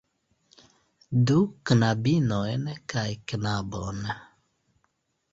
Du 1.31 1.35
knabinojn 1.71 2.63
kaj 2.93 3.03
knabon. 3.33 4.01